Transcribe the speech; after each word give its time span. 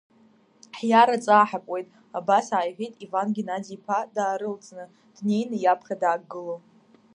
Ҳиар 0.77 1.09
аҵаа 1.15 1.49
ҳакуеит, 1.49 1.87
абас 2.17 2.47
ааиҳәеит 2.55 2.93
Иван 3.05 3.27
Геннади-иԥа 3.35 3.97
даарылҵны, 4.15 4.83
днеины 5.17 5.57
иаԥхьа 5.59 5.95
даагыло. 6.01 6.55